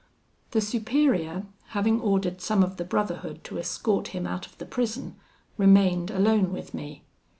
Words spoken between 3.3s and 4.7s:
to escort him out of the